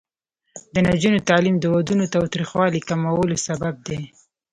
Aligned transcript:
د 0.73 0.75
نجونو 0.89 1.19
تعلیم 1.29 1.55
د 1.59 1.65
ودونو 1.73 2.05
تاوتریخوالي 2.15 2.81
کمولو 2.89 3.35
سبب 3.47 3.75
دی. 3.87 4.01